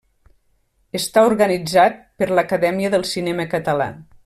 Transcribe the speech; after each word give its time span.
Està 0.99 1.23
organitzat 1.27 2.01
per 2.23 2.29
l'Acadèmia 2.33 2.93
del 2.97 3.07
Cinema 3.13 3.47
Català. 3.55 3.89